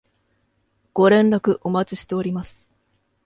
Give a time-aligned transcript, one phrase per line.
[0.95, 2.71] ご連絡お待ちしております